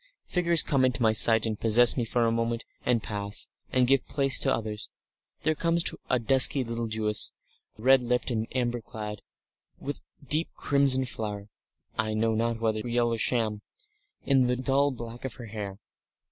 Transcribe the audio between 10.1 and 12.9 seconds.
a deep crimson flower I know not whether